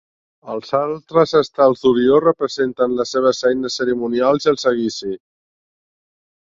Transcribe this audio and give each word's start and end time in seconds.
Els 0.53 0.71
altres 0.77 1.33
estels 1.39 1.83
d'Orió 1.85 2.21
representen 2.25 2.97
les 3.03 3.15
seves 3.17 3.43
eines 3.53 3.79
cerimonials 3.83 4.49
i 4.51 4.53
el 4.55 4.63
seguici. 4.67 5.17